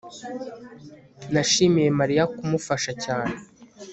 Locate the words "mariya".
1.99-2.23